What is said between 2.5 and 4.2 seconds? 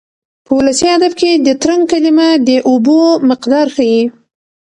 اوبو مقدار ښيي.